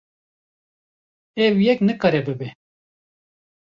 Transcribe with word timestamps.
Ev 1.45 1.55
yek 1.65 1.79
nikare 1.83 2.19
bibe. 2.25 2.49